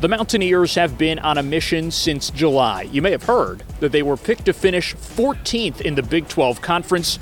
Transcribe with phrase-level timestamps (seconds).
[0.00, 2.84] The Mountaineers have been on a mission since July.
[2.84, 6.62] You may have heard that they were picked to finish 14th in the Big 12
[6.62, 7.18] Conference,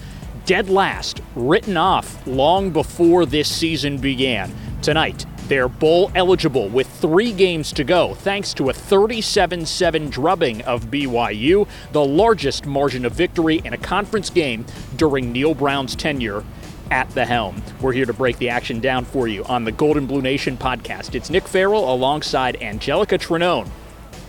[0.46, 4.54] dead last, written off long before this season began.
[4.80, 10.62] Tonight, they're bowl eligible with three games to go, thanks to a 37 7 drubbing
[10.62, 16.44] of BYU, the largest margin of victory in a conference game during Neal Brown's tenure
[16.90, 17.62] at the helm.
[17.80, 20.56] We're here to break the action down for you on the Gold and Blue Nation
[20.56, 21.14] podcast.
[21.14, 23.68] It's Nick Farrell alongside Anjelica Trinone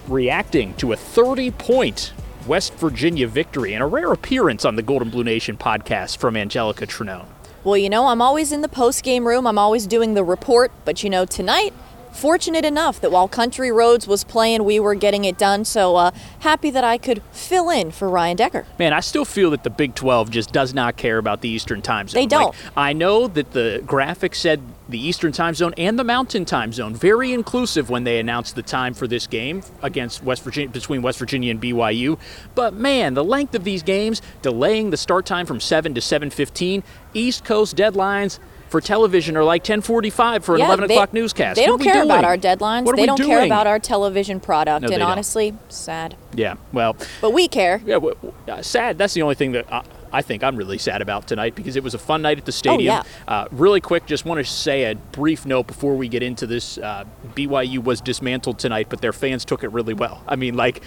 [0.08, 2.14] reacting to a 30 point
[2.48, 6.36] West Virginia victory and a rare appearance on the Gold and Blue Nation podcast from
[6.36, 7.28] Anjelica Trinone.
[7.64, 10.72] Well, you know, I'm always in the post game room, I'm always doing the report,
[10.86, 11.74] but you know, tonight
[12.12, 15.66] fortunate enough that while Country Roads was playing, we were getting it done.
[15.66, 18.66] So uh, happy that I could fill in for Ryan Decker.
[18.78, 21.82] Man, I still feel that the Big 12 just does not care about the Eastern
[21.82, 22.22] time zone.
[22.22, 22.48] They don't.
[22.48, 26.74] Like, I know that the graphic said the Eastern time zone and the Mountain time
[26.74, 31.02] zone, very inclusive when they announced the time for this game against West Virginia, between
[31.02, 32.18] West Virginia and BYU.
[32.56, 36.84] But man, the length of these games, delaying the start time from 7 to 7:15,
[37.14, 38.40] East Coast deadlines
[38.70, 41.56] for television are like 10:45 for an Yeah, 11 they- o'clock newscast.
[41.58, 42.84] They What don't care about our deadlines.
[42.86, 44.82] What are they don't care about our television product.
[44.84, 45.12] No, they and don't.
[45.12, 46.16] honestly, sad.
[46.36, 47.82] Yeah, well, But we care.
[47.86, 48.98] yeah, w- w- uh, sad.
[48.98, 51.84] That's the only thing that I, I think I'm really sad about tonight because it
[51.84, 52.94] was a fun night at the stadium.
[52.96, 53.04] yeah.
[53.28, 56.78] Uh, really quick, just want to say a brief note before we get into this.
[56.78, 60.24] Uh, BYU was dismantled tonight, but their fans took it really well.
[60.28, 60.84] I mean, like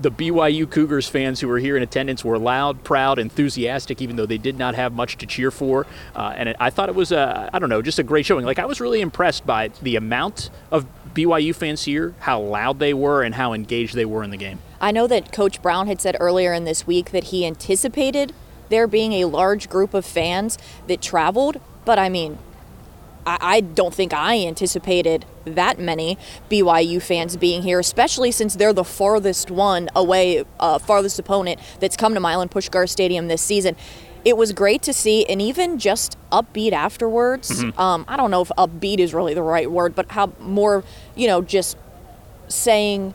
[0.00, 4.26] the BYU Cougars fans who were here in attendance were loud, proud, enthusiastic, even though
[4.26, 5.86] they did not have much to cheer for.
[6.14, 8.44] Uh, and it, I thought it was, a, I don't know, just a great showing.
[8.44, 12.92] Like I was really impressed by the amount of BYU fans here, how loud they
[12.92, 14.58] were, and how engaged they were in the game.
[14.80, 18.34] I know that Coach Brown had said earlier in this week that he anticipated
[18.68, 22.38] there being a large group of fans that traveled, but I mean,
[23.26, 26.18] I, I don't think I anticipated that many
[26.50, 31.96] BYU fans being here, especially since they're the farthest one away, uh, farthest opponent that's
[31.96, 33.76] come to Milan Puskar Stadium this season.
[34.24, 37.62] It was great to see, and even just upbeat afterwards.
[37.78, 40.82] Um, I don't know if upbeat is really the right word, but how more,
[41.14, 41.76] you know, just
[42.48, 43.14] saying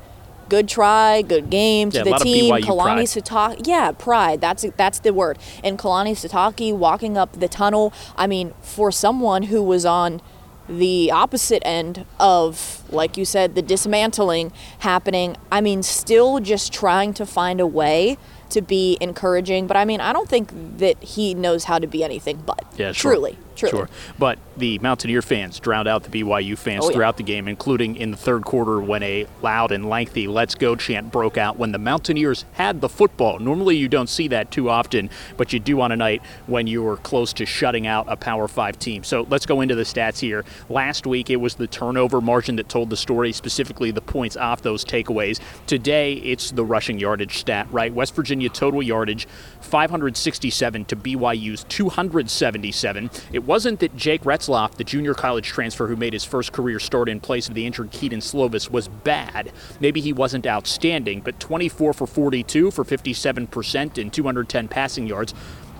[0.52, 2.54] good try, good game to Yeah, the team.
[2.54, 3.04] Kalani.
[3.04, 4.42] Sitake, yeah, pride.
[4.42, 5.40] That's that's the word.
[5.64, 7.94] And Kalani Sitake walking up the tunnel.
[8.18, 10.22] I mean, for someone who was on
[10.68, 15.38] the opposite end of, like you said, the dismantling happening.
[15.52, 18.18] I mean, still just trying to find a way
[18.50, 19.68] to be encouraging.
[19.68, 22.66] But I mean, I don't think that he knows how to be anything but.
[22.76, 23.14] Yeah, sure.
[23.14, 23.72] truly, truly.
[23.72, 23.90] Sure.
[24.20, 26.94] But the Mountaineer fans drowned out the BYU fans Oh, yeah.
[26.96, 30.76] throughout the game, including in the third quarter when a loud and lengthy Let's Go
[30.76, 33.40] chant broke out when the Mountaineers had the football.
[33.40, 36.84] Normally you don't see that too often, but you do on a night when you
[36.84, 39.04] were close to shutting out a Power 5 team.
[39.04, 40.44] So let's go into the stats here.
[40.70, 44.62] Last week it was the turnover margin that told the story, specifically the points off
[44.62, 45.40] those takeaways.
[45.68, 47.94] Today it's the rushing yardage stat, right?
[47.94, 49.28] West Virginia total yardage
[49.62, 53.10] 567 to BYU's 277.
[53.34, 57.10] It wasn't that Jake Retzloff, the junior college transfer who made his first career start
[57.10, 59.52] in place of the injured Kedon Slovis, was bad.
[59.80, 65.34] Maybe he wasn't outstanding, but 24 for 42 for 57% and 210 passing yards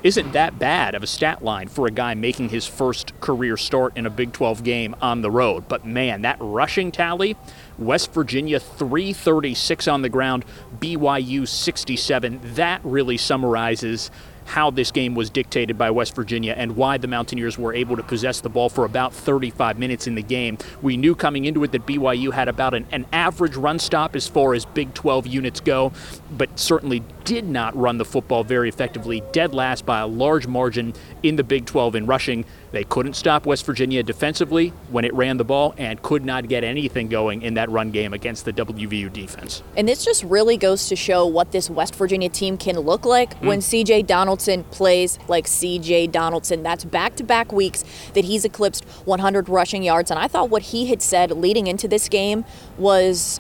[0.04, 3.96] isn't that bad of a stat line for a guy making his first career start
[3.96, 5.68] in a Big 12 game on the road.
[5.68, 7.36] But man, that rushing tally
[7.78, 10.44] West Virginia 336 on the ground,
[10.80, 12.40] BYU 67.
[12.56, 14.10] That really summarizes
[14.46, 18.04] how this game was dictated by West Virginia and why the Mountaineers were able to
[18.04, 20.58] possess the ball for about 35 minutes in the game.
[20.82, 24.28] We knew coming into it that BYU had about an, an average run stop as
[24.28, 25.92] far as Big 12 units go,
[26.32, 30.94] but certainly did not run the football very effectively, dead last by a large margin
[31.24, 32.46] in the Big 12 in rushing.
[32.72, 36.64] They couldn't stop West Virginia defensively when it ran the ball and could not get
[36.64, 39.62] anything going in that run game against the WVU defense.
[39.76, 43.34] And this just really goes to show what this West Virginia team can look like
[43.42, 43.84] when mm.
[43.84, 46.64] CJ Donaldson plays like CJ Donaldson.
[46.64, 47.84] That's back to back weeks
[48.14, 50.12] that he's eclipsed 100 rushing yards.
[50.12, 52.46] And I thought what he had said leading into this game
[52.78, 53.40] was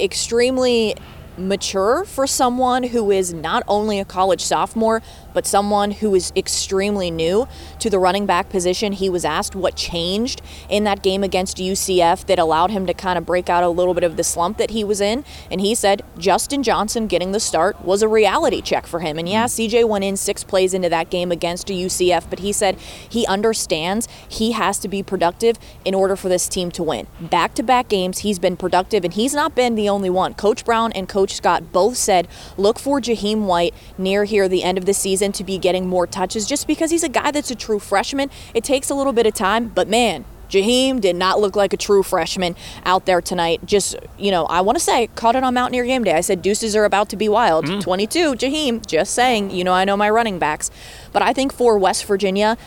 [0.00, 0.96] extremely
[1.38, 5.02] mature for someone who is not only a college sophomore,
[5.32, 7.48] but someone who is extremely new
[7.82, 8.92] to the running back position.
[8.92, 13.18] He was asked what changed in that game against UCF that allowed him to kind
[13.18, 15.24] of break out a little bit of the slump that he was in.
[15.50, 19.18] And he said Justin Johnson getting the start was a reality check for him.
[19.18, 19.74] And yeah, mm-hmm.
[19.74, 23.26] CJ went in six plays into that game against a UCF, but he said he
[23.26, 27.08] understands he has to be productive in order for this team to win.
[27.20, 30.34] Back to back games, he's been productive, and he's not been the only one.
[30.34, 34.78] Coach Brown and Coach Scott both said look for Jahiem White near here the end
[34.78, 37.56] of the season to be getting more touches just because he's a guy that's a
[37.56, 38.30] true freshman.
[38.54, 41.76] It takes a little bit of time, but man, Jahiem did not look like a
[41.76, 42.54] true freshman
[42.84, 43.64] out there tonight.
[43.64, 46.14] Just, you know, I want to say, caught it on Mountaineer game day.
[46.14, 47.64] I said, deuces are about to be wild.
[47.64, 47.80] Mm.
[47.80, 50.70] 22, Jahiem, just saying, you know, I know my running backs.
[51.12, 52.58] But I think for West Virginia,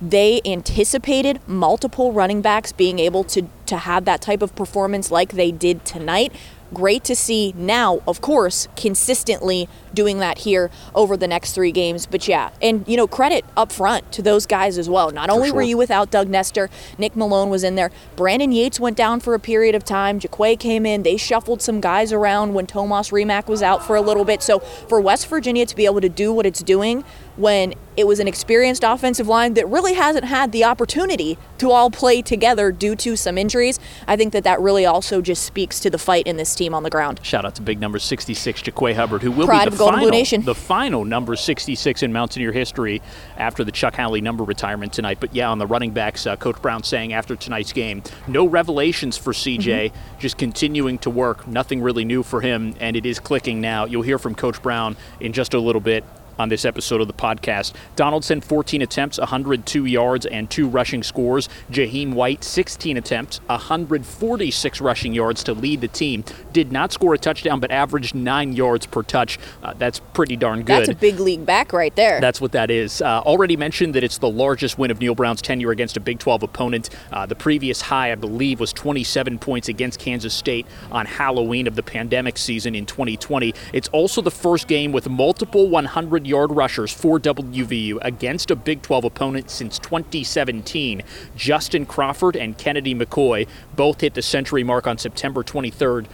[0.00, 5.32] they anticipated multiple running backs being able to, to have that type of performance like
[5.32, 6.32] they did tonight
[6.74, 12.06] great to see now, of course, consistently doing that here over the next three games.
[12.06, 15.10] But yeah, and you know, credit up front to those guys as well.
[15.10, 15.56] Not only sure.
[15.56, 16.68] were you without Doug Nester,
[16.98, 17.90] Nick Malone was in there.
[18.16, 20.20] Brandon Yates went down for a period of time.
[20.20, 21.02] Jaquay came in.
[21.02, 24.42] They shuffled some guys around when Tomas Rimac was out for a little bit.
[24.42, 27.04] So for West Virginia to be able to do what it's doing
[27.36, 31.90] when it was an experienced offensive line that really hasn't had the opportunity to all
[31.90, 33.78] play together due to some injuries.
[34.06, 36.82] I think that that really also just speaks to the fight in this team on
[36.82, 37.20] the ground.
[37.22, 40.54] Shout out to big number 66, Jaquay Hubbard, who will Pride be the final, the
[40.54, 43.02] final number 66 in Mountaineer history
[43.36, 45.18] after the Chuck Howley number retirement tonight.
[45.20, 49.16] But yeah, on the running backs, uh, Coach Brown saying after tonight's game, no revelations
[49.16, 50.18] for CJ, mm-hmm.
[50.20, 51.46] just continuing to work.
[51.46, 53.84] Nothing really new for him, and it is clicking now.
[53.84, 56.04] You'll hear from Coach Brown in just a little bit
[56.38, 57.74] on this episode of the podcast.
[57.96, 61.48] Donaldson, 14 attempts, 102 yards, and two rushing scores.
[61.70, 66.24] Jahiem White, 16 attempts, 146 rushing yards to lead the team.
[66.52, 69.38] Did not score a touchdown, but averaged nine yards per touch.
[69.62, 70.66] Uh, that's pretty darn good.
[70.66, 72.20] That's a big league back right there.
[72.20, 73.00] That's what that is.
[73.02, 76.18] Uh, already mentioned that it's the largest win of Neal Brown's tenure against a Big
[76.18, 76.90] 12 opponent.
[77.12, 81.76] Uh, the previous high, I believe, was 27 points against Kansas State on Halloween of
[81.76, 83.54] the pandemic season in 2020.
[83.72, 88.82] It's also the first game with multiple 100 yard rushers for WVU against a Big
[88.82, 91.02] 12 opponent since 2017.
[91.36, 96.06] Justin Crawford and Kennedy McCoy both hit the century mark on September 23rd.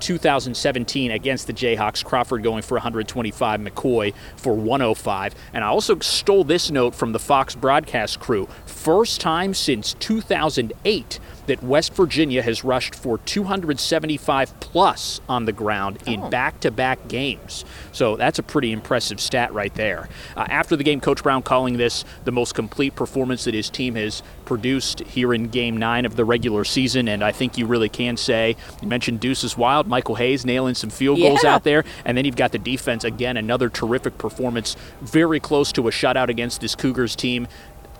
[0.00, 2.04] 2017 against the Jayhawks.
[2.04, 5.34] Crawford going for 125, McCoy for 105.
[5.52, 8.48] And I also stole this note from the Fox broadcast crew.
[8.66, 15.98] First time since 2008 that West Virginia has rushed for 275 plus on the ground
[16.06, 17.64] in back to back games.
[17.92, 20.08] So that's a pretty impressive stat right there.
[20.36, 23.94] Uh, after the game, Coach Brown calling this the most complete performance that his team
[23.94, 27.08] has produced here in game nine of the regular season.
[27.08, 30.90] And I think you really can say, you mentioned Deuces Wild, Michael Hayes nailing some
[30.90, 31.54] field goals yeah.
[31.54, 31.84] out there.
[32.04, 36.28] And then you've got the defense, again, another terrific performance, very close to a shutout
[36.28, 37.46] against this Cougars team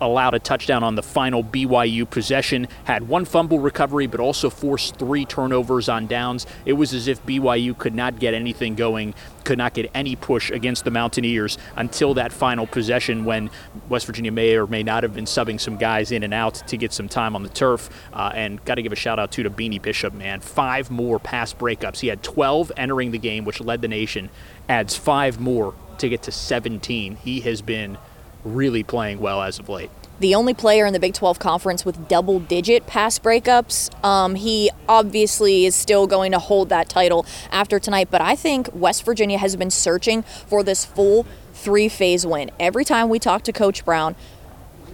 [0.01, 4.97] allowed a touchdown on the final BYU possession, had one fumble recovery, but also forced
[4.97, 6.45] three turnovers on downs.
[6.65, 9.13] It was as if BYU could not get anything going,
[9.43, 13.49] could not get any push against the Mountaineers until that final possession when
[13.89, 16.77] West Virginia may or may not have been subbing some guys in and out to
[16.77, 17.89] get some time on the turf.
[18.11, 20.39] Uh, and got to give a shout out too to Beanie Bishop, man.
[20.39, 21.99] Five more pass breakups.
[21.99, 24.29] He had 12 entering the game, which led the nation,
[24.67, 27.17] adds five more to get to 17.
[27.17, 27.97] He has been
[28.43, 29.89] really playing well as of late.
[30.19, 33.89] The only player in the Big 12 conference with double digit pass breakups.
[34.05, 38.69] Um, he obviously is still going to hold that title after tonight, but I think
[38.71, 42.51] West Virginia has been searching for this full three phase win.
[42.59, 44.15] Every time we talk to Coach Brown,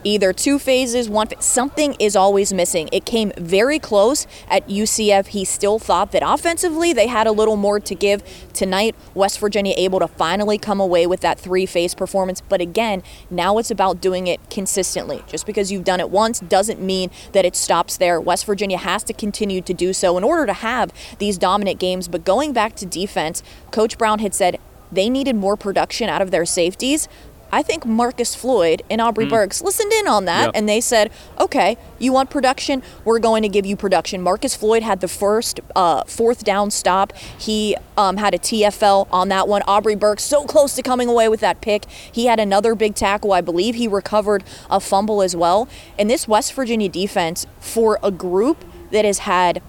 [0.08, 2.90] either two phases, one phase, something is always missing.
[2.92, 5.28] It came very close at UCF.
[5.28, 8.24] He still thought that offensively they had a little more to give.
[8.54, 12.42] Tonight, West Virginia able to finally come away with that three phase performance.
[12.42, 15.24] But again, now it's about doing it consistently.
[15.28, 18.20] Just because you've done it once doesn't mean that it stops there.
[18.22, 22.08] West Virginia has to continue to do so in order to have these dominant games.
[22.08, 24.60] But going back to defense, Coach Brown had said
[24.92, 27.10] they needed more production out of their safeties.
[27.52, 29.30] I think Marcus Floyd and Aubrey mm.
[29.30, 30.52] Burks listened in on that yep.
[30.56, 32.84] and they said, okay, you want production?
[33.06, 34.22] We're going to give you production.
[34.22, 37.16] Marcus Floyd had the first uh, fourth down stop.
[37.16, 39.62] He um, had a TFL on that one.
[39.68, 41.86] Aubrey Burks so close to coming away with that pick.
[41.90, 43.34] He had another big tackle.
[43.34, 45.68] I believe he recovered a fumble as well.
[45.98, 49.62] And this West Virginia defense, for a group that has had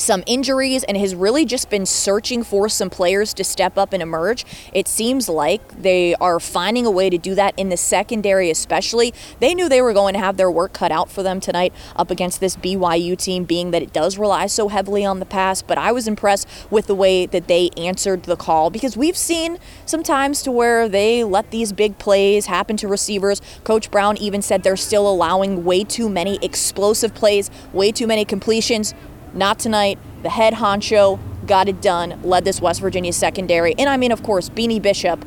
[0.00, 4.02] some injuries and has really just been searching for some players to step up and
[4.02, 4.44] emerge.
[4.72, 9.12] It seems like they are finding a way to do that in the secondary, especially.
[9.40, 12.10] They knew they were going to have their work cut out for them tonight up
[12.10, 15.62] against this BYU team, being that it does rely so heavily on the pass.
[15.62, 19.58] But I was impressed with the way that they answered the call because we've seen
[19.86, 23.42] sometimes to where they let these big plays happen to receivers.
[23.64, 28.24] Coach Brown even said they're still allowing way too many explosive plays, way too many
[28.24, 28.94] completions.
[29.32, 29.98] Not tonight.
[30.22, 33.74] The head honcho got it done, led this West Virginia secondary.
[33.78, 35.24] And I mean, of course, Beanie Bishop,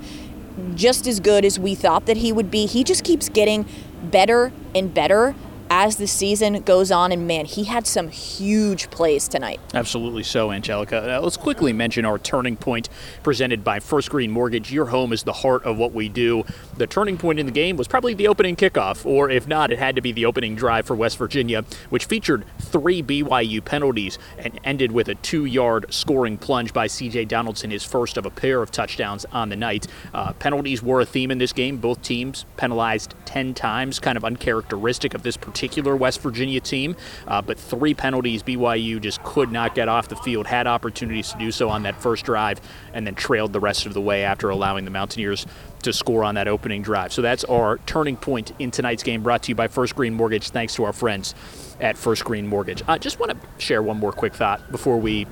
[0.76, 2.66] just as good as we thought that he would be.
[2.66, 3.66] He just keeps getting
[4.04, 5.36] better and better
[5.76, 7.12] as the season goes on.
[7.12, 9.60] And man, he had some huge plays tonight.
[9.74, 11.18] Absolutely so, Anjelica.
[11.18, 12.90] Uh, let's quickly mention our turning point
[13.24, 14.72] presented by First Green Mortgage.
[14.72, 16.44] Your home is the heart of what we do.
[16.78, 19.80] The turning point in the game was probably the opening kickoff, or if not, it
[19.80, 24.60] had to be the opening drive for West Virginia, which featured three BYU penalties and
[24.64, 28.62] ended with a two yard scoring plunge by CJ Donaldson, his first of a pair
[28.62, 29.88] of touchdowns on the night.
[30.14, 31.78] Uh, penalties were a theme in this game.
[31.78, 35.63] Both teams penalized 10 times, kind of uncharacteristic of this particular
[35.98, 36.96] West Virginia team.
[37.28, 41.38] Uh, but three penalties, BYU just could not get off the field, had opportunities to
[41.38, 42.62] do so on that first drive,
[42.94, 45.46] and then trailed the rest of the way after allowing the Mountaineers
[45.84, 47.14] to score on that opening drive.
[47.14, 50.50] So that's our turning point in tonight's game, brought to you by First Green Mortgage.
[50.50, 51.36] Thanks to our friends
[51.80, 52.82] at First Green Mortgage.
[52.88, 55.28] I just want to share one more quick thought before we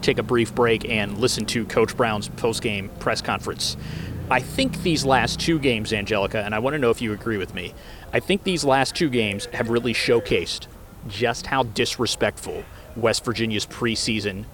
[0.00, 3.76] take a brief break and listen to Coach Brown's post-game press conference.
[4.30, 7.38] I think these last two games, Anjelica, and I want to know if you agree
[7.38, 7.74] with me.
[8.12, 10.66] I think these last two games have really showcased
[11.08, 12.64] just how disrespectful
[12.96, 14.44] West Virginia's preseason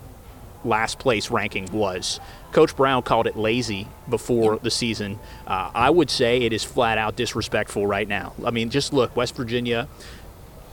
[0.64, 2.20] last place ranking was.
[2.52, 5.18] Coach Brown called it lazy before the season.
[5.46, 8.32] Uh, I would say it is flat out disrespectful right now.
[8.44, 9.88] I mean, just look, West Virginia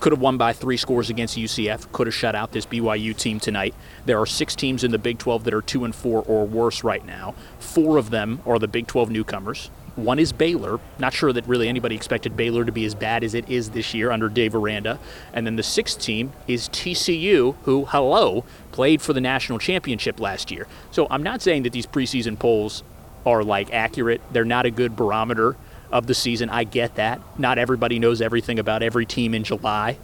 [0.02, 3.40] could have won by three scores against UCF, could have shut out this BYU team
[3.40, 3.74] tonight.
[4.06, 6.84] There are six teams in the Big 12 that are two and four or worse
[6.84, 7.36] right now.
[7.60, 9.70] Four of them are the Big 12 newcomers.
[9.96, 10.80] One is Baylor.
[10.98, 13.94] Not sure that really anybody expected Baylor to be as bad as it is this
[13.94, 14.98] year under Dave Aranda.
[15.34, 20.50] And then the sixth team is TCU, who, hello, played for the national championship last
[20.50, 20.66] year.
[20.90, 22.84] So I'm not saying that these preseason polls
[23.26, 24.22] are like accurate.
[24.32, 25.58] They're not a good barometer
[25.92, 26.50] of the season.
[26.50, 27.22] I get that.
[27.40, 29.98] Not everybody knows everything about every team in July.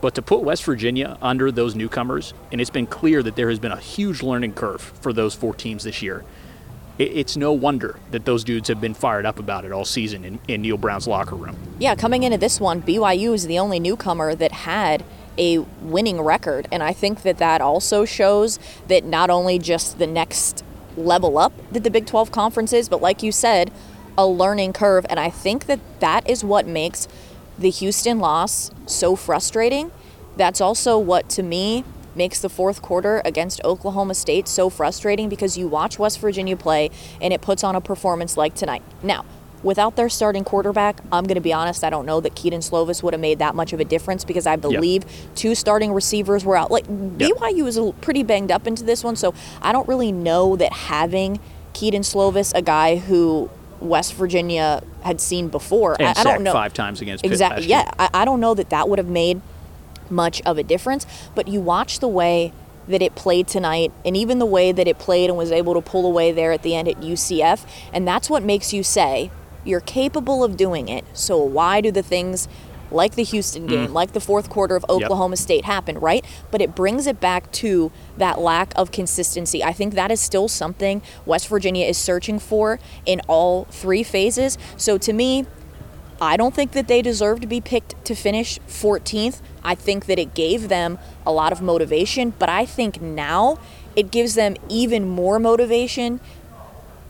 [0.00, 3.60] But to put West Virginia under those newcomers, and it's been clear that there has
[3.60, 6.24] been a huge learning curve for those four teams this year
[6.98, 10.38] it's no wonder that those dudes have been fired up about it all season in,
[10.48, 11.56] in Neal Brown's locker room.
[11.78, 15.04] Yeah, coming into this one, BYU is the only newcomer that had
[15.38, 16.68] a winning record.
[16.70, 18.58] And I think that that also shows
[18.88, 20.62] that not only just the next
[20.96, 23.72] level up that the Big 12 conference is, but like you said,
[24.16, 25.06] a learning curve.
[25.08, 27.08] And I think that that is what makes
[27.58, 29.90] the Houston loss so frustrating.
[30.36, 35.56] That's also what, to me, makes the fourth quarter against Oklahoma State so frustrating because
[35.56, 36.90] you watch West Virginia play
[37.20, 38.82] and it puts on a performance like tonight.
[39.02, 39.24] Now,
[39.62, 43.02] without their starting quarterback, I'm going to be honest, I don't know that Kedon Slovis
[43.02, 45.34] would have made that much of a difference because I believe yep.
[45.34, 46.70] two starting receivers were out.
[46.70, 47.32] Like yep.
[47.36, 51.40] BYU was pretty banged up into this one, so I don't really know that having
[51.72, 53.50] Kedon Slovis, a guy who
[53.82, 57.66] West Virginia had seen before, and I, I don't know five times against exactly.
[57.66, 59.40] Yeah, I, I don't know that that would have made
[60.08, 62.52] much of a difference, but you watch the way
[62.88, 65.80] that it played tonight and even the way that it played and was able to
[65.80, 69.30] pull away there at the end at UCF, and that's what makes you say
[69.64, 71.04] you're capable of doing it.
[71.12, 72.48] So why do the things
[72.92, 73.92] like the Houston game, mm.
[73.92, 75.38] like the fourth quarter of Oklahoma yep.
[75.38, 76.24] State happened, right?
[76.50, 79.62] But it brings it back to that lack of consistency.
[79.62, 84.58] I think that is still something West Virginia is searching for in all three phases.
[84.76, 85.46] So to me,
[86.20, 89.40] I don't think that they deserve to be picked to finish 14th.
[89.64, 93.58] I think that it gave them a lot of motivation, but I think now
[93.96, 96.20] it gives them even more motivation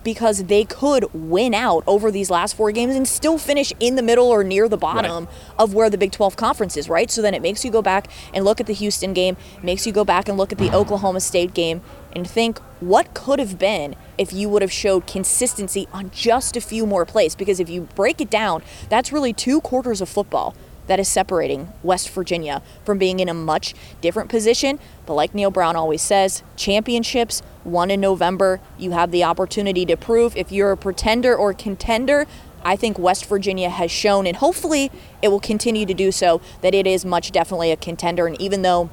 [0.04, 4.02] because they could win out over these last four games and still finish in the
[4.02, 5.34] middle or near the bottom right.
[5.58, 7.10] of where the Big 12 conference is, right?
[7.10, 9.92] So then it makes you go back and look at the Houston game, makes you
[9.92, 11.80] go back and look at the Oklahoma State game
[12.14, 16.60] and think what could have been if you would have showed consistency on just a
[16.60, 20.54] few more plays because if you break it down, that's really two quarters of football
[20.92, 24.78] that is separating West Virginia from being in a much different position.
[25.06, 29.96] But like Neal Brown always says, championships won in November, you have the opportunity to
[29.96, 32.26] prove if you're a pretender or contender.
[32.62, 34.90] I think West Virginia has shown, and hopefully
[35.22, 38.26] it will continue to do so, that it is much definitely a contender.
[38.26, 38.90] And even though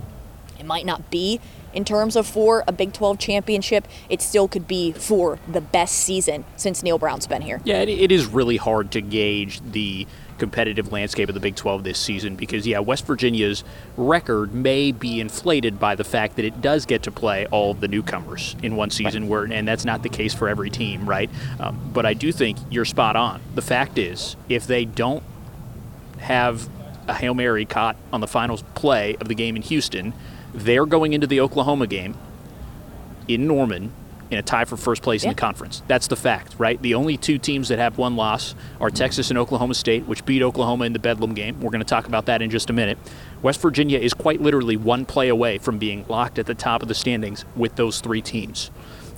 [0.58, 1.42] it might not be
[1.74, 5.98] in terms of for a Big 12 championship, it still could be for the best
[5.98, 7.60] season since Neal Brown's been here.
[7.66, 10.08] Yeah, it is really hard to gauge the
[10.40, 13.64] competitive landscape of the Big 12 this season because, yeah, West Virginia's
[13.98, 17.88] record may be inflated by the fact that it does get to play all the
[17.88, 19.30] newcomers in one season, right.
[19.30, 21.30] where, and that's not the case for every team, right?
[21.60, 23.42] Um, but I do think you're spot on.
[23.56, 25.24] The fact is, if they don't
[26.20, 26.70] have
[27.08, 30.14] a Hail Mary caught on the final play of the game in Houston,
[30.54, 32.16] they're going into the Oklahoma game
[33.28, 33.94] in Norman
[34.32, 35.30] in a tie for first place yeah.
[35.30, 35.82] in the conference.
[35.88, 36.82] That's the fact, right?
[36.82, 40.42] The only two teams that have one loss are Texas and Oklahoma State, which beat
[40.42, 41.60] Oklahoma in the Bedlam game.
[41.62, 42.98] We're going to talk about that in just a minute.
[43.42, 46.88] West Virginia is quite literally one play away from being locked at the top of
[46.88, 48.72] the standings with those three teams.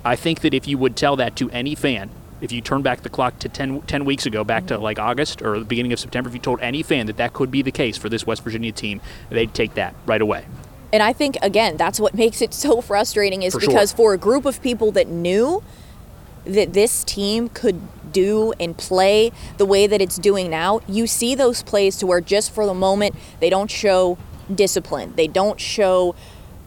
[0.03, 2.09] I think that if you would tell that to any fan
[2.41, 4.83] if you turn back the clock to 10, 10 weeks ago, back to mm-hmm.
[4.83, 7.51] like August or the beginning of September, if you told any fan that that could
[7.51, 8.99] be the case for this West Virginia team,
[9.29, 10.45] they'd take that right away.
[10.93, 13.97] And I think again, that's what makes it so frustrating is For because sure.
[13.97, 15.63] for a group of people that knew
[16.45, 17.79] that this team could
[18.11, 22.21] do and play the way that it's doing now, you see those plays to where
[22.21, 24.17] just for the moment they don't show
[24.53, 25.13] discipline.
[25.15, 26.15] They don't show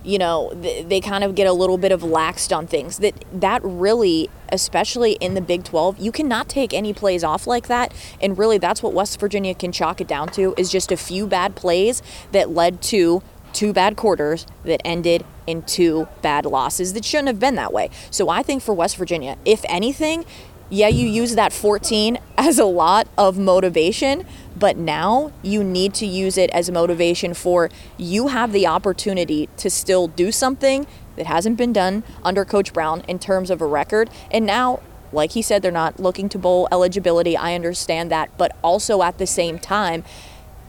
[0.05, 3.61] you know they kind of get a little bit of laxed on things that that
[3.65, 8.37] really especially in the Big 12 you cannot take any plays off like that and
[8.37, 11.57] really that's what West Virginia can chalk it down to is just a few bad
[11.57, 12.03] plays
[12.33, 13.23] that led to
[13.55, 17.89] two bad quarters that ended in two bad losses that shouldn't have been that way.
[18.11, 20.27] So I think for West Virginia, if anything,
[20.71, 26.07] yeah, you use that 14 as a lot of motivation, but now you need to
[26.07, 31.57] use it as motivation for you have the opportunity to still do something that hasn't
[31.57, 34.11] been done under Coach Brown in terms of a record.
[34.31, 34.81] And now,
[35.13, 37.37] like he said, they're not looking to bowl eligibility.
[37.37, 38.37] I understand that.
[38.37, 40.03] But also at the same time,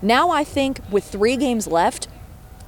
[0.01, 2.07] now I think with three games left,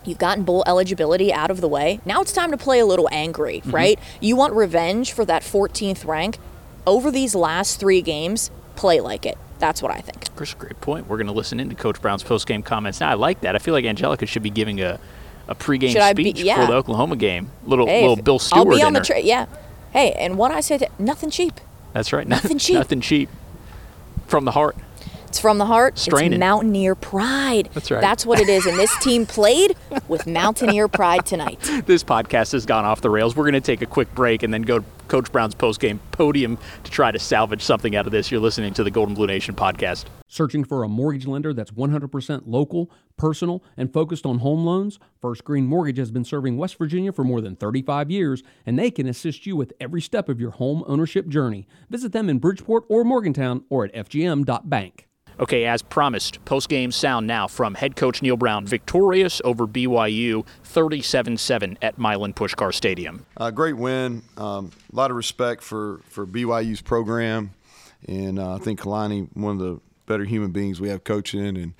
[0.07, 1.99] You've gotten bowl eligibility out of the way.
[2.05, 3.71] Now it's time to play a little angry, mm-hmm.
[3.71, 3.99] right?
[4.21, 6.37] You want revenge for that 14th rank.
[6.85, 9.37] Over these last three games, play like it.
[9.59, 10.33] That's what I think.
[10.37, 11.07] Chris, great point.
[11.07, 13.01] We're going to listen into Coach Brown's post-game comments.
[13.01, 13.55] Now, I like that.
[13.55, 14.97] I feel like Anjelica should be giving a,
[15.49, 16.61] a pregame Should I be- speech yeah.
[16.61, 17.51] for the Oklahoma game.
[17.65, 19.47] Little Hey, little Bill Stewart I'll be on the tra- yeah.
[19.91, 21.59] Hey, and what I said, nothing cheap.
[21.91, 22.27] That's right.
[22.27, 22.75] Nothing cheap.
[22.75, 23.29] Nothing cheap.
[24.27, 24.77] From the heart.
[25.27, 25.97] It's from the heart.
[25.97, 26.33] Straining.
[26.33, 27.69] It's Mountaineer pride.
[27.73, 28.01] That's right.
[28.01, 28.65] That's what it is.
[28.65, 29.75] And this team played
[30.07, 31.59] with Mountaineer pride tonight.
[31.85, 33.35] This podcast has gone off the rails.
[33.35, 36.91] We're going to take a quick break and then go Coach Brown's post-game podium to
[36.91, 38.31] try to salvage something out of this.
[38.31, 40.05] You're listening to the Gold and Blue Nation podcast.
[40.27, 44.99] Searching for a mortgage lender that's 100% local, personal, and focused on home loans?
[45.21, 48.91] First Green Mortgage has been serving West Virginia for more than 35 years, and they
[48.91, 51.67] can assist you with every step of your home ownership journey.
[51.89, 55.07] Visit them in Bridgeport or Morgantown or at fgm.bank.
[55.39, 61.77] Okay, as promised, post-game sound now from head coach Neal Brown, victorious over BYU 37-7
[61.81, 63.25] at Milan Puskar Stadium.
[63.37, 64.23] Uh, great win.
[64.35, 67.51] Um, a lot of respect for, for BYU's program.
[68.07, 71.73] And uh, I think Kalani, one of the better human beings we have coaching, and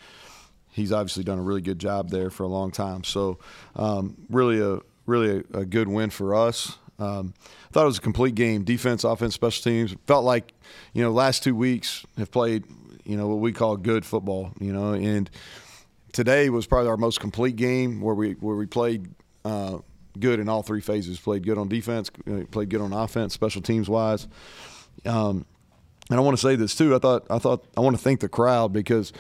[0.72, 3.04] he's obviously done a really good job there for a long time.
[3.04, 3.40] So,
[3.76, 6.78] um, really a really a, a good win for us.
[7.00, 9.96] Um, I thought it was a complete game, defense, offense, special teams.
[10.06, 10.54] Felt like,
[10.94, 12.66] you know, last two weeks have played,
[13.08, 14.52] you know, what we call good football.
[14.60, 15.30] You know, and
[16.12, 19.08] today was probably our most complete game where we where we played
[19.46, 19.78] uh,
[20.20, 21.20] good in all three phases.
[21.20, 24.28] Played good on defense, uh, played good on offense, special teams wise.
[25.06, 25.46] Um,
[26.10, 26.96] and I want to say this too.
[26.96, 29.14] I thought I thought I want to thank the crowd because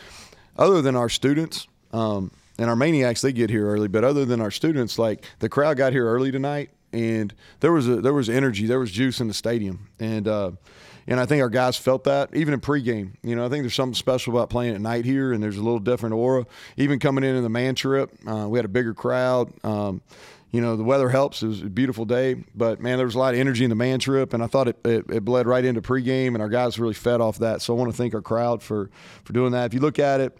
[0.58, 3.88] other than our students um, and our maniacs, they get here early.
[3.88, 7.88] But other than our students, like the crowd got here early tonight, and there was
[7.88, 10.52] a there was energy, there was juice in the stadium, and uh,
[11.08, 13.14] and I think our guys felt that even in pregame.
[13.24, 15.64] You know, I think there's something special about playing at night here, and there's a
[15.64, 16.46] little different aura.
[16.76, 19.52] Even coming in in the man trip, uh, we had a bigger crowd.
[19.64, 20.02] Um,
[20.52, 21.44] you know, the weather helps.
[21.44, 23.76] It was a beautiful day, but man, there was a lot of energy in the
[23.76, 26.80] man trip, and I thought it, it, it bled right into pregame, and our guys
[26.80, 27.62] really fed off that.
[27.62, 28.90] So I want to thank our crowd for
[29.24, 29.66] for doing that.
[29.66, 30.38] If you look at it,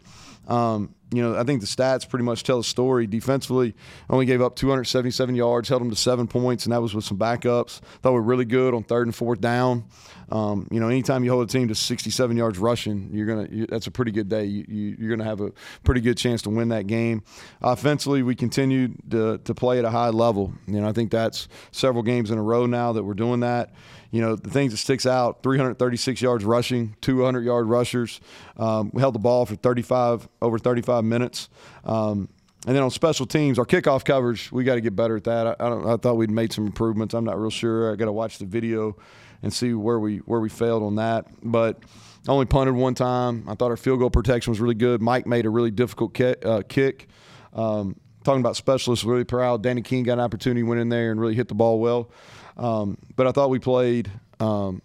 [0.48, 3.08] um, you know, I think the stats pretty much tell the story.
[3.08, 3.76] Defensively,
[4.10, 7.18] only gave up 277 yards, held them to seven points, and that was with some
[7.18, 7.80] backups.
[8.02, 9.86] Thought we were really good on third and fourth down.
[10.30, 13.66] Um, you know, anytime you hold a team to 67 yards rushing, you're gonna you,
[13.68, 14.44] that's a pretty good day.
[14.44, 15.54] You, you, you're gonna have a
[15.86, 17.24] pretty good chance to win that game.
[17.62, 20.54] Offensively, we continued to, to play at a high level.
[20.68, 23.72] You know, I think that's several games in a row now that we're doing that
[24.12, 28.20] you know, the things that sticks out 336 yards rushing, 200 yard rushers.
[28.58, 31.50] Um, we held the ball for 35, over 35 minutes.
[31.84, 32.30] Um,
[32.66, 35.48] and then on special teams, our kickoff coverage, we got to get better at that.
[35.48, 37.14] I, I, I thought we'd made some improvements.
[37.14, 37.92] I'm not real sure.
[37.94, 38.98] I got to watch the video
[39.44, 41.28] and see where we where we failed on that.
[41.44, 41.80] But
[42.28, 43.46] only punted one time.
[43.48, 45.02] I thought our field goal protection was really good.
[45.02, 47.08] Mike made a really difficult ki- uh, kick.
[47.54, 47.96] Um,
[48.28, 49.64] talking about specialists, really proud.
[49.64, 52.12] Danny King got an opportunity, went in there and really hit the ball well.
[52.58, 54.82] Um, but I thought we played um,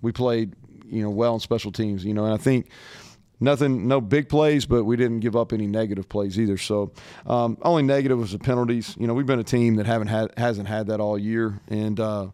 [0.00, 0.54] we played
[0.86, 2.04] you know well in special teams.
[2.04, 2.70] You know, and I think
[3.38, 6.56] nothing, no big plays, but we didn't give up any negative plays either.
[6.56, 6.92] So
[7.26, 8.96] um, only negative was the penalties.
[8.98, 12.00] You know, we've been a team that haven't had hasn't had that all year, and
[12.00, 12.28] uh,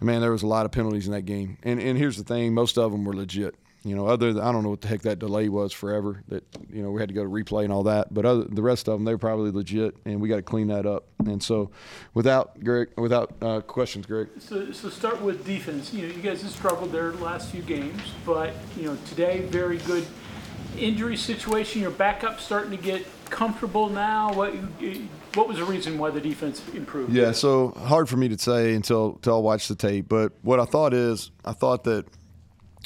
[0.00, 1.58] man, there was a lot of penalties in that game.
[1.62, 3.54] And and here's the thing, most of them were legit.
[3.84, 6.22] You know, other than, I don't know what the heck that delay was forever.
[6.28, 8.14] That you know we had to go to replay and all that.
[8.14, 10.86] But other the rest of them, they're probably legit, and we got to clean that
[10.86, 11.04] up.
[11.26, 11.70] And so,
[12.14, 14.28] without Greg, without uh, questions, Greg.
[14.38, 15.92] So, so start with defense.
[15.92, 19.40] You know, you guys have struggled there the last few games, but you know today
[19.46, 20.06] very good
[20.78, 21.82] injury situation.
[21.82, 24.32] Your backup starting to get comfortable now.
[24.32, 27.12] What you- what was the reason why the defense improved?
[27.14, 30.08] Yeah, so hard for me to say until until I watch the tape.
[30.08, 32.04] But what I thought is, I thought that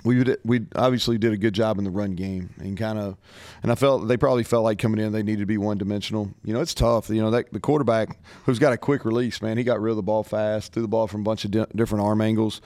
[0.07, 3.17] we would, we obviously did a good job in the run game and kind of
[3.63, 6.31] and I felt they probably felt like coming in they needed to be one dimensional.
[6.45, 7.11] You know, it's tough.
[7.11, 9.97] You know, that the quarterback who's got a quick release, man, he got rid of
[9.97, 12.61] the ball fast, threw the ball from a bunch of di- different arm angles.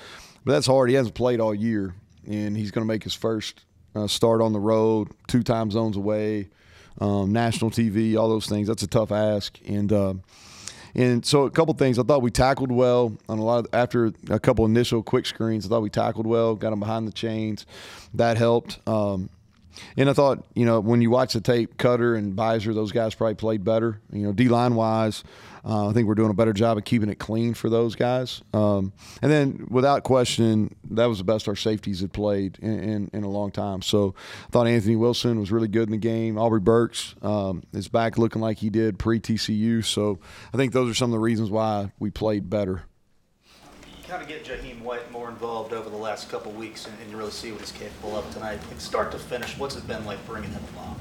[0.45, 0.91] But that's hard.
[0.91, 1.95] He hasn't played all year,
[2.29, 5.97] and he's going to make his first uh, start on the road, two time zones
[5.97, 6.51] away,
[7.01, 8.69] um, national TV, all those things.
[8.69, 9.93] That's a tough ask, and.
[9.93, 10.15] Uh,
[10.95, 11.99] and so a couple things.
[11.99, 15.67] I thought we tackled well on a lot of after a couple initial quick screens.
[15.67, 17.67] I thought we tackled well, got them behind the chains.
[18.15, 18.79] That helped.
[18.89, 19.31] Um,
[19.97, 23.15] and I thought, you know, when you watch the tape, Cutter and Beiser, those guys
[23.15, 24.01] probably played better.
[24.13, 25.25] You know, D line wise,
[25.65, 28.43] uh, I think we're doing a better job of keeping it clean for those guys.
[28.55, 33.11] Um, and then, without question, that was the best our safeties had played in, in,
[33.13, 33.83] in, a long time.
[33.83, 34.15] So
[34.47, 36.39] I thought Anthony Wilson was really good in the game.
[36.39, 39.85] Aubrey Burks um, is back looking like he did pre TCU.
[39.85, 40.19] So
[40.53, 42.85] I think those are some of the reasons why we played better
[44.11, 47.17] kind of get Jahiem White more involved over the last couple weeks and, and, you
[47.17, 48.59] really see what he's capable of tonight.
[48.79, 51.01] Start to finish, what's it been like bringing him along?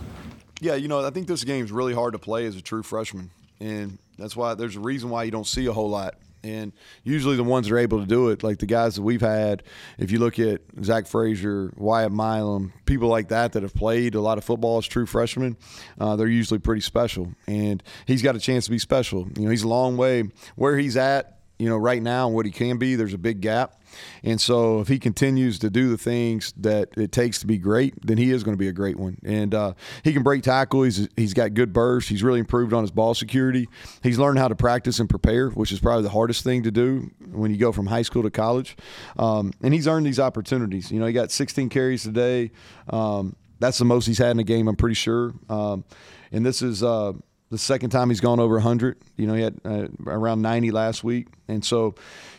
[0.62, 3.32] Yeah, you know, I think this game's really hard to play as a true freshman.
[3.60, 6.16] And that's why there's a reason why you don't see a whole lot.
[6.44, 6.72] And
[7.04, 9.64] usually the ones that are able to do it, like the guys that we've had,
[9.98, 14.22] if you look at Zach Frazier, Wyatt Milum, people like that that have played a
[14.22, 15.58] lot of football as true freshmen,
[16.00, 17.34] uh, they're usually pretty special.
[17.48, 19.28] And he's got a chance to be special.
[19.36, 22.46] You know, he's a long way where he's at you know, right now and what
[22.46, 23.82] he can be, there's a big gap.
[24.24, 27.94] And so if he continues to do the things that it takes to be great,
[28.06, 29.18] then he is going to be a great one.
[29.26, 30.84] And uh, he can break tackle.
[30.84, 32.08] He's, he's got good burst.
[32.08, 33.68] He's really improved on his ball security.
[34.02, 37.12] He's learned how to practice and prepare, which is probably the hardest thing to do
[37.30, 38.78] when you go from high school to college.
[39.18, 40.92] Um, and he's earned these opportunities.
[40.92, 42.52] You know, he got 16 carries today.
[42.90, 45.34] Um, that's the most he's had in a game, I'm pretty sure.
[45.50, 45.84] Um,
[46.32, 46.84] and this is.
[46.84, 47.14] Uh,
[47.50, 48.98] the second time he's gone over 100.
[49.18, 51.28] You know, he had uh, around 90 last week.
[51.48, 51.96] And so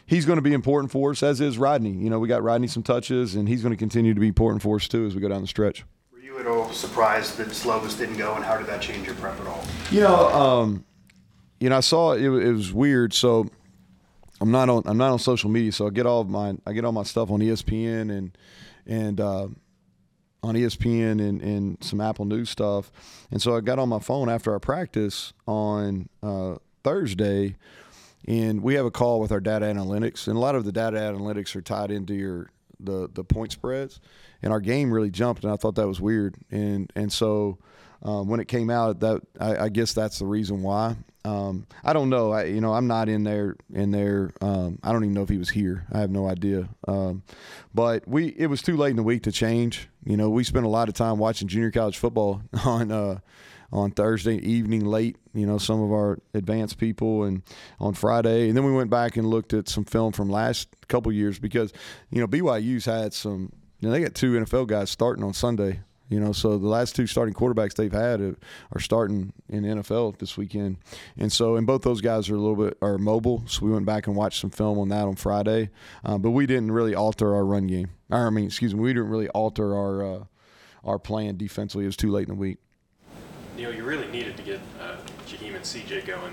[0.06, 1.92] he's going to be important for us, as is Rodney.
[1.92, 4.62] You know, we got Rodney some touches, and he's going to continue to be important
[4.62, 5.84] for us, too, as we go down the stretch.
[6.12, 9.16] Were you at all surprised that Slovis didn't go, and how did that change your
[9.16, 9.64] prep at all?
[9.90, 10.84] You know, um,
[11.58, 13.12] you know, I saw it, it was weird.
[13.12, 13.48] So
[14.40, 16.84] I'm not on I'm not on social media, so I get all my I get
[16.84, 18.38] all my stuff on ESPN and
[18.86, 19.48] and uh,
[20.42, 22.90] on ESPN and, and some Apple News stuff.
[23.30, 27.56] And so I got on my phone after our practice on uh, Thursday,
[28.26, 30.26] and we have a call with our data analytics.
[30.26, 34.00] And a lot of the data analytics are tied into your the the point spreads.
[34.42, 36.36] And our game really jumped, and I thought that was weird.
[36.50, 37.58] And and so
[38.02, 40.96] um, when it came out, that I, I, guess that's the reason why.
[41.24, 42.32] Um, I don't know.
[42.32, 43.56] I, you know, I'm not in there.
[43.74, 45.84] In there, um, I don't even know if he was here.
[45.92, 46.68] I have no idea.
[46.88, 47.22] Um,
[47.74, 49.88] but we, it was too late in the week to change.
[50.04, 53.18] You know, we spent a lot of time watching junior college football on uh,
[53.70, 55.16] on Thursday evening late.
[55.34, 57.42] You know, some of our advanced people, and
[57.78, 61.12] on Friday, and then we went back and looked at some film from last couple
[61.12, 61.72] years because
[62.10, 63.52] you know BYU's had some.
[63.80, 66.96] You know, they got two NFL guys starting on Sunday you know, so the last
[66.96, 70.78] two starting quarterbacks they've had are starting in NFL this weekend,
[71.16, 73.44] and so and both those guys are a little bit are mobile.
[73.46, 75.70] So we went back and watched some film on that on Friday,
[76.04, 77.90] uh, but we didn't really alter our run game.
[78.10, 80.24] Or, I mean, excuse me, we didn't really alter our uh,
[80.82, 81.84] our plan defensively.
[81.84, 82.58] It was too late in the week.
[83.56, 84.96] Neal, you really needed to get uh,
[85.28, 86.32] Jahiem and CJ going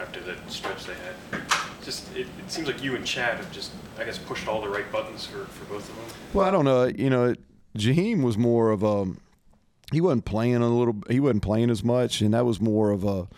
[0.00, 1.42] after the stretch they had.
[1.84, 4.68] Just it, it, seems like you and Chad have just, I guess, pushed all the
[4.68, 6.04] right buttons for, for both of them.
[6.32, 6.84] Well, I don't know.
[6.84, 7.40] You know, it,
[7.76, 9.06] Jahiem was more of a
[9.92, 13.04] he wasn't playing a little he wasn't playing as much and that was more of
[13.04, 13.28] a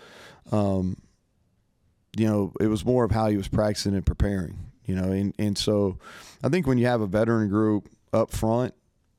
[0.55, 0.97] um,
[2.17, 5.35] you know it was more of how he was practicing and preparing you know and,
[5.39, 5.99] and so
[6.43, 8.75] I think when you have a veteran group up front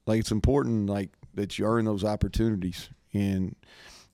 [0.06, 3.56] like it's important like that you earn those opportunities and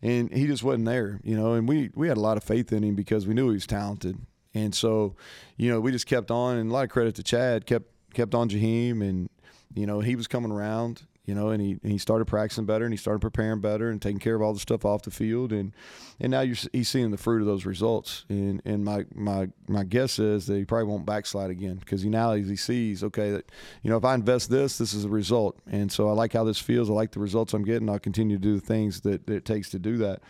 [0.01, 2.71] and he just wasn't there you know and we we had a lot of faith
[2.71, 4.17] in him because we knew he was talented
[4.53, 5.15] and so
[5.57, 8.33] you know we just kept on and a lot of credit to Chad kept kept
[8.33, 9.29] on Jahiem and
[9.73, 12.85] you know, he was coming around, you know, and he and he started practicing better
[12.85, 15.53] and he started preparing better and taking care of all the stuff off the field.
[15.53, 15.73] And
[16.19, 18.25] and now you're he's seeing the fruit of those results.
[18.29, 22.09] And and my my my guess is that he probably won't backslide again because he
[22.09, 23.51] now he sees okay that
[23.83, 25.59] you know if I invest this this is a result.
[25.69, 26.89] And so I like how this feels.
[26.89, 27.89] I like the results I'm getting.
[27.89, 30.21] I'll continue to do the things that, that it takes to do that.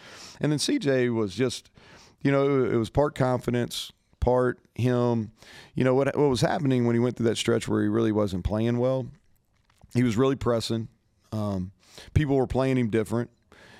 [0.41, 1.71] And then CJ was just
[2.21, 5.31] you know it was part confidence part him.
[5.75, 8.11] You know what what was happening when he went through that stretch where he really
[8.11, 9.07] wasn't playing well
[9.93, 10.87] he was really pressing.
[11.31, 11.71] Um,
[12.13, 13.29] people were playing him different,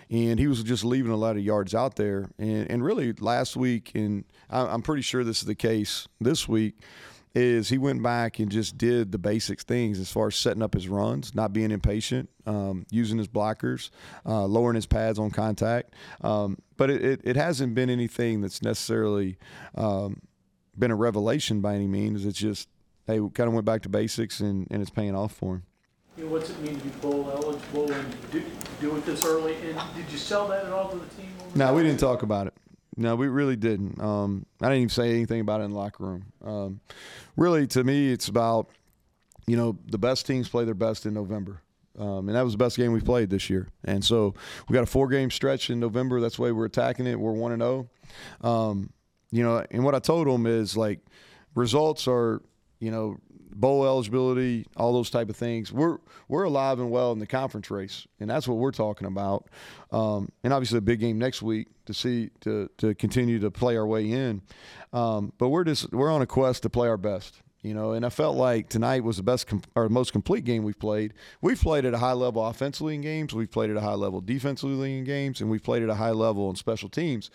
[0.10, 2.30] and he was just leaving a lot of yards out there.
[2.38, 6.80] And, and really, last week, and I'm pretty sure this is the case this week,
[7.36, 10.74] is he went back and just did the basic things as far as setting up
[10.74, 13.92] his runs, not being impatient, um, using his blockers,
[14.26, 15.94] uh, lowering his pads on contact.
[16.22, 19.38] Um, but it, it, it, hasn't been anything that's necessarily
[19.76, 20.22] um,
[20.78, 22.26] been a revelation by any means.
[22.26, 22.68] It's just,
[23.06, 25.64] hey, kind of went back to basics and, and it's paying off for him.
[26.20, 28.44] You know, what's it mean to be bowl eligible and do,
[28.82, 29.56] do it this early?
[29.56, 31.32] And did you sell that at all to the team?
[31.56, 32.54] No, we didn't talk about it.
[32.98, 34.02] No, we really didn't.
[34.02, 36.26] Um, I didn't even say anything about it in the locker room.
[36.44, 36.82] Um,
[37.38, 38.68] really, to me, it's about
[39.48, 41.62] you know the best teams play their best in November,
[41.98, 43.70] um, and that was the best game we played this year.
[43.86, 44.36] And so
[44.68, 46.20] we got a four game stretch in November.
[46.20, 47.18] That's way we're attacking it.
[47.18, 47.90] We're one and zero.
[48.42, 48.92] Um,
[49.32, 51.00] you know, and what I told them is like
[51.56, 52.42] results are
[52.82, 53.18] you know
[53.52, 55.72] bowl eligibility, all those type of things.
[55.72, 59.50] We're we're alive and well in the conference race, and that's what we're talking about.
[59.92, 63.78] Um, and obviously, a big game next week to see to to continue to play
[63.78, 64.42] our way in.
[64.94, 67.42] Um, but we're just we're on a quest to play our best.
[67.62, 70.64] You know, and I felt like tonight was the best com- or most complete game
[70.64, 71.14] we've played.
[71.42, 73.34] We've played at a high level offensively in games.
[73.34, 76.12] We've played at a high level defensively in games, and we've played at a high
[76.12, 77.30] level in special teams.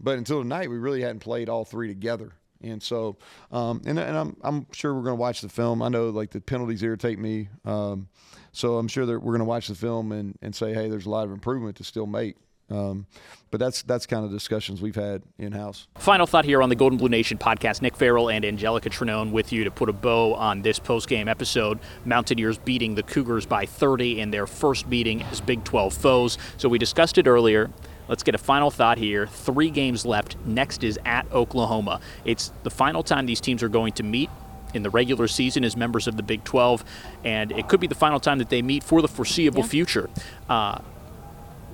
[0.00, 2.32] But until tonight, we really hadn't played all three together.
[2.62, 3.16] And so,
[3.52, 5.82] um, and, and I'm, I'm sure we're going to watch the film.
[5.82, 7.48] I know like the penalties irritate me.
[7.64, 8.08] Um,
[8.52, 11.06] so I'm sure that we're going to watch the film and, and say, hey, there's
[11.06, 12.36] a lot of improvement to still make.
[12.70, 13.06] Um,
[13.50, 15.86] but that's that's kind of discussions we've had in house.
[15.96, 17.80] Final thought here on the Gold and Blue Nation podcast.
[17.80, 21.78] Nick Farrell and Anjelica Trinone with you to put a bow on this post-game episode.
[22.04, 26.36] Mountaineers beating the Cougars by 30 in their first meeting as Big 12 foes.
[26.58, 27.70] So we discussed it earlier.
[28.08, 29.26] Let's get a final thought here.
[29.26, 30.36] Three games left.
[30.46, 32.00] Next is at Oklahoma.
[32.24, 34.30] It's the final time these teams are going to meet
[34.74, 36.84] in the regular season as members of the Big 12,
[37.24, 39.66] and it could be the final time that they meet for the foreseeable Yeah.
[39.68, 40.10] future.
[40.48, 40.78] Uh,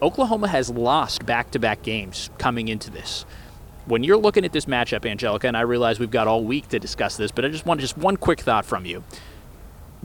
[0.02, 3.24] Oklahoma has lost back to back games coming into this.
[3.86, 6.78] When you're looking at this matchup, Anjelica, and I realize we've got all week to
[6.78, 9.04] discuss this, but I just want just one quick thought from you.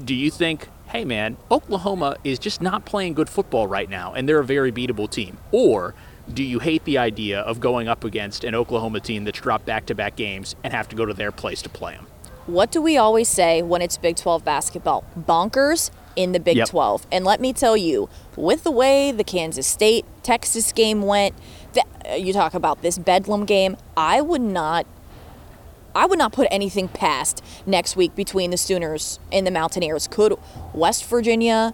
[0.04, 4.28] Do you think, hey man, Oklahoma is just not playing good football right now and
[4.28, 5.38] they're a very beatable team?
[5.52, 5.94] Or
[6.34, 9.86] do you hate the idea of going up against an Oklahoma team that's dropped back
[9.88, 12.08] to back games and have to go to their place to play them?
[12.46, 15.04] What do we always say when it's Big 12 basketball?
[15.18, 16.70] Bonkers in the Big Yep.
[16.70, 17.08] 12.
[17.12, 21.36] And let me tell you, with the way the Kansas State Texas game went,
[21.74, 24.86] th- uh, you talk about this Bedlam game, I would not
[25.96, 30.08] I would not put anything past next week between the Sooners and the Mountaineers.
[30.08, 30.36] Could
[30.74, 31.74] West Virginia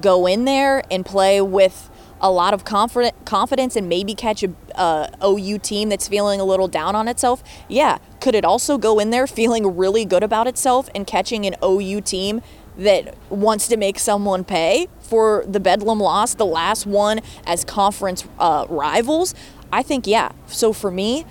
[0.00, 1.88] go in there and play with
[2.20, 6.44] a lot of confident, confidence and maybe catch a uh, OU team that's feeling a
[6.44, 7.42] little down on itself?
[7.68, 7.98] Yeah.
[8.20, 12.00] Could it also go in there feeling really good about itself and catching an OU
[12.02, 12.42] team
[12.78, 18.26] that wants to make someone pay for the Bedlam loss, the last one as conference
[18.38, 19.34] uh, rivals?
[19.72, 20.32] I think, yeah.
[20.46, 21.26] So for me,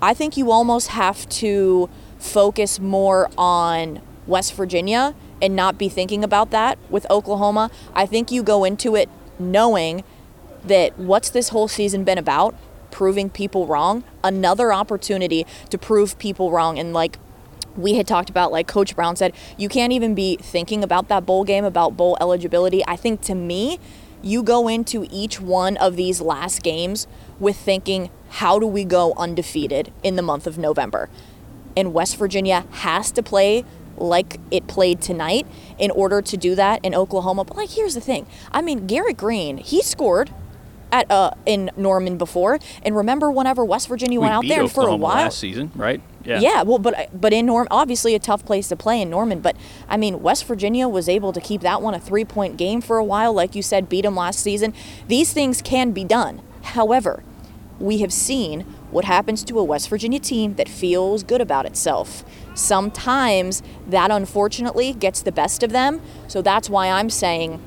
[0.00, 1.88] I think you almost have to
[2.18, 7.70] focus more on West Virginia and not be thinking about that with Oklahoma.
[7.94, 9.08] I think you go into it
[9.42, 10.04] knowing
[10.64, 12.54] that what's this whole season been about?
[12.90, 14.04] Proving people wrong.
[14.22, 16.78] Another opportunity to prove people wrong.
[16.78, 17.18] And like
[17.76, 21.26] we had talked about, like Coach Brown said, you can't even be thinking about that
[21.26, 22.84] bowl game, about bowl eligibility.
[22.86, 23.78] I think to me,
[24.22, 27.06] you go into each one of these last games
[27.40, 31.08] with thinking, how do we go undefeated in the month of November?
[31.76, 33.64] And West Virginia has to play
[33.96, 35.46] like it played tonight
[35.78, 37.44] in order to do that in Oklahoma.
[37.44, 38.26] But like here's the thing.
[38.50, 40.30] I mean, Garrett Greene, he scored
[40.90, 42.58] at uh in Norman before.
[42.82, 46.00] And remember whenever West Virginia went out there and for a while last season, right?
[46.40, 46.62] yeah.
[46.62, 49.40] well, but but in Norm, obviously a tough place to play in Norman.
[49.40, 49.56] But
[49.88, 52.98] I mean, West Virginia was able to keep that one a three point game for
[52.98, 54.74] a while, like you said, beat them last season.
[55.08, 56.42] These things can be done.
[56.62, 57.24] However,
[57.80, 62.24] we have seen what happens to a West Virginia team that feels good about itself.
[62.54, 66.00] Sometimes that unfortunately gets the best of them.
[66.28, 67.60] So that's why I'm saying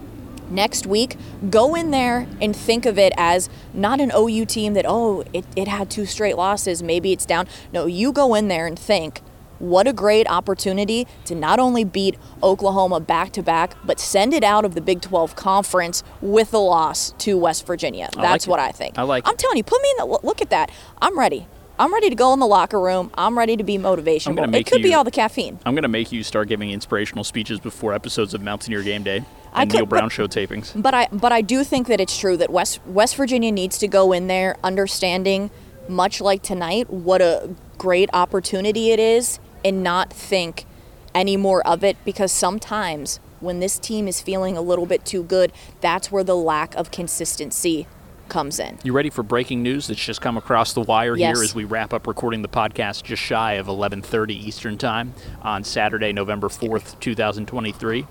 [0.50, 1.18] next week,
[1.50, 5.46] go in there and think of it as not an OU team that, oh, it,
[5.56, 7.48] it had two straight losses, maybe it's down.
[7.74, 9.22] No, you go in there and think,
[9.60, 14.44] what a great opportunity to not only beat Oklahoma back to back, but send it
[14.44, 18.10] out of the Big 12 conference with a loss to West Virginia.
[18.14, 18.98] I like That's what I think.
[18.98, 20.72] I like I'm telling you, put me in the look at that.
[21.02, 21.48] I'm ready.
[21.78, 23.12] I'm ready to go in the locker room.
[23.16, 24.56] I'm ready to be motivational.
[24.56, 25.60] It could be all the caffeine.
[25.66, 29.24] I'm going to make you start giving inspirational speeches before episodes of Mountaineer Game Day
[29.54, 30.72] I and could- Neal Brown but- show tapings.
[30.82, 33.88] But I but I do think that it's true that West West Virginia needs to
[33.88, 35.52] go in there understanding
[35.88, 40.66] much like tonight what a great opportunity it is and not think
[41.14, 45.24] any more of it because sometimes when this team is feeling a little bit too
[45.24, 47.86] good, that's where the lack of consistency
[48.30, 48.78] comes in.
[48.84, 51.36] You ready for breaking news that's just come across the wire Yes.
[51.38, 55.64] here as we wrap up recording the podcast just shy of 11:30 Eastern Time on
[55.64, 58.06] Saturday, November 4th, 2023.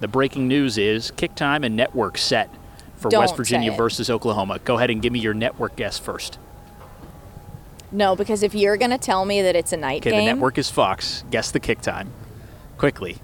[0.00, 2.50] The breaking news is kick time and network set
[2.96, 4.58] for Don't West Virginia versus Oklahoma.
[4.64, 6.38] Go ahead and give me your network guess first.
[7.92, 10.32] No, because if you're going to tell me that it's a night Okay, game, the
[10.32, 11.24] network is Fox.
[11.30, 12.10] Guess the kick time.
[12.78, 13.18] Quickly.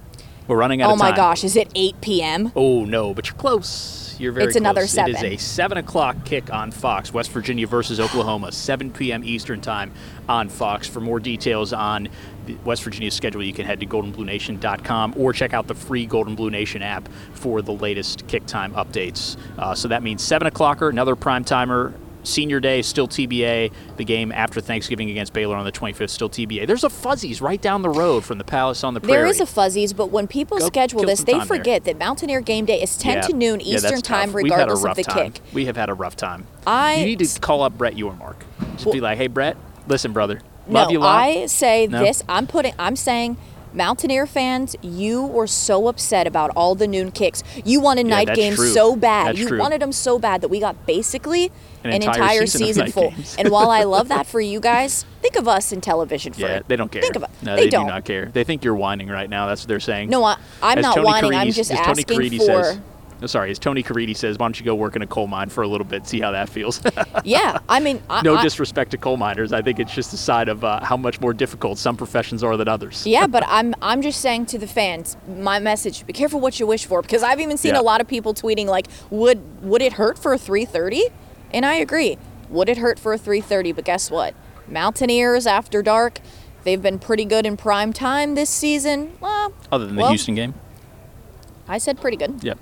[0.46, 2.52] We're running out Oh of my gosh, is it 8 p.m.?
[2.56, 4.01] Oh no, but you're close.
[4.22, 4.96] You're very It's another close.
[4.96, 5.32] It is seven.
[5.32, 7.12] a seven o'clock kick on Fox.
[7.12, 9.24] West Virginia versus Oklahoma, 7 p.m.
[9.24, 9.92] Eastern time
[10.28, 10.86] on Fox.
[10.86, 12.08] For more details on
[12.46, 16.28] the West Virginia schedule, you can head to goldandbluenation.com or check out the free Gold
[16.28, 19.36] and Blue Nation app for the latest kick time updates.
[19.58, 21.92] Uh, so that means seven o'clocker, another prime timer.
[22.24, 23.72] Senior Day still TBA.
[23.96, 26.66] The game after Thanksgiving against Baylor on the 25th still TBA.
[26.66, 29.18] There's a Fuzzies right down the road from the Palace on the Prairie.
[29.18, 31.58] There is a fuzzies, but when people Go schedule this, they time there.
[31.58, 33.20] forget that Mountaineer game day is 10 Yeah.
[33.22, 34.34] to noon Yeah, Eastern that's time, tough.
[34.34, 35.32] We've had a regardless of rough the time.
[35.32, 35.42] kick.
[35.52, 36.46] We have had a rough time.
[36.66, 38.36] I you need to call up Brett Yormark.
[38.76, 39.56] Just be like, hey Brett,
[39.88, 41.16] listen, brother, love no, you lot.
[41.18, 41.98] I say No?
[42.04, 42.22] this.
[42.28, 42.74] I'm putting.
[42.78, 43.36] I'm saying.
[43.74, 47.42] Mountaineer fans, you were so upset about all the noon kicks.
[47.64, 48.72] You wanted Yeah, night games true.
[48.72, 49.28] so bad.
[49.28, 49.58] That's you true.
[49.58, 51.46] wanted them so bad that we got basically
[51.84, 53.14] An an, entire entire, season season, full.
[53.38, 56.56] and while I love that for you guys, think of us in television for yeah,
[56.58, 56.68] it.
[56.68, 57.02] they don't care.
[57.02, 57.30] Think of it.
[57.42, 57.86] No, they, they, don't.
[57.86, 58.26] do not care.
[58.26, 59.46] They think you're whining right now.
[59.46, 60.10] That's what they're saying.
[60.10, 61.34] No, I, I'm As not Tony whining.
[61.34, 62.22] I'm just asking for.
[62.38, 62.80] Says,
[63.22, 65.48] oh, sorry, as Tony Caridi says, why don't you go work in a coal mine
[65.48, 66.80] for a little bit, see how that feels?
[67.24, 69.52] yeah, I mean, I, no I, disrespect to coal miners.
[69.52, 72.56] I think it's just a side of uh, how much more difficult some professions are
[72.56, 73.06] than others.
[73.06, 76.66] Yeah, but I'm I'm just saying to the fans, my message: be careful what you
[76.66, 77.80] wish for, because I've even seen Yeah.
[77.80, 81.02] a lot of people tweeting like, "Would would it hurt for a 3:30?"
[81.52, 83.74] And I agree, would it hurt for a 3:30?
[83.74, 84.34] But guess what?
[84.68, 86.20] Mountaineers after dark,
[86.64, 89.12] they've been pretty good in prime time this season.
[89.20, 90.54] Well, Other than the well, Houston game.
[91.68, 92.42] I said pretty good.
[92.42, 92.58] Yep.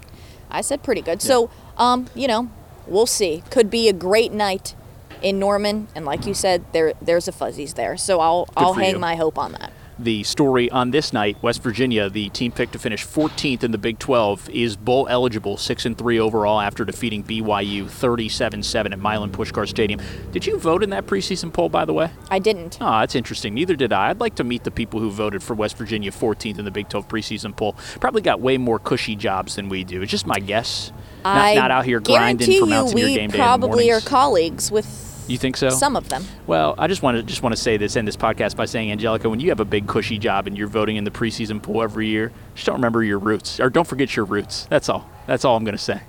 [0.50, 1.22] I said pretty good.
[1.22, 2.50] So, um, you know,
[2.86, 3.42] we'll see.
[3.50, 4.74] Could be a great night
[5.22, 7.96] in Norman, and like you said, there there's a fuzzies there.
[7.96, 8.98] So I'll I'll hang you.
[8.98, 9.72] my hope on that.
[10.00, 13.76] The story on this night, West Virginia, the team picked to finish 14th in the
[13.76, 19.30] Big 12, is bowl eligible, 6 and 3 overall after defeating BYU 37-7 at Milan
[19.30, 20.00] Puskar Stadium.
[20.32, 22.10] Did you vote in that preseason poll, by the way?
[22.30, 22.78] I didn't.
[22.80, 23.52] Oh, that's interesting.
[23.52, 24.08] Neither did I.
[24.08, 26.88] I'd like to meet the people who voted for West Virginia 14th in the Big
[26.88, 27.76] 12 preseason poll.
[28.00, 30.00] Probably got way more cushy jobs than we do.
[30.00, 30.92] It's just my guess.
[31.24, 34.70] Not, I not out here grinding guarantee for you we game day probably are colleagues
[34.70, 35.70] with You think so?
[35.70, 36.24] some of them.
[36.48, 38.98] Well, I just want to just want to say this end this podcast by saying,
[38.98, 41.82] Anjelica, when you have a big cushy job and you're voting in the preseason poll
[41.82, 44.66] every year, just don't remember your roots or don't forget your roots.
[44.70, 45.08] That's all.
[45.28, 46.02] That's all I'm going to say.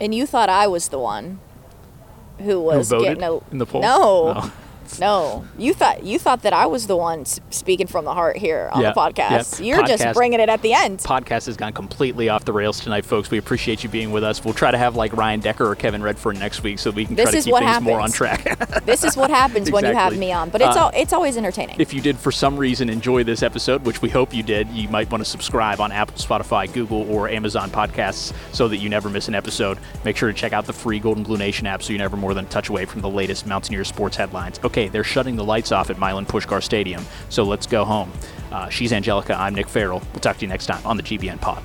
[0.00, 1.40] And you thought I was the one
[2.38, 3.82] who was voted getting a in the poll?
[3.82, 4.34] No.
[4.36, 4.52] Oh.
[5.00, 8.68] No, you thought you thought that I was the one speaking from the heart here
[8.72, 9.58] on Yeah, the podcast.
[9.60, 9.76] yeah.
[9.76, 10.98] You're just bringing it at the end.
[11.00, 13.30] Podcast has gone completely off the rails tonight, folks.
[13.30, 14.44] We appreciate you being with us.
[14.44, 17.14] We'll try to have like Ryan Decker or Kevin Redford next week so we can
[17.14, 18.14] This try to is keep what things more on happens.
[18.14, 18.82] track.
[18.92, 21.36] This is what happens when you have me on, but it's Uh, all it's always
[21.36, 21.76] entertaining.
[21.78, 24.88] If you did for some reason enjoy this episode, which we hope you did, you
[24.88, 29.08] might want to subscribe on Apple, Spotify, Google, or Amazon podcasts so that you never
[29.08, 29.78] miss an episode.
[30.04, 32.16] Make sure to check out the free Gold and Blue Nation app so you're never
[32.16, 34.58] more than a touch away from the latest Mountaineer sports headlines.
[34.72, 38.10] Okay, they're shutting the lights off at Milan Puskar Stadium, so let's go home.
[38.50, 39.36] Uh, she's Anjelica.
[39.36, 40.00] I'm Nick Farrell.
[40.14, 41.62] We'll talk to you next time on the GBN Pod.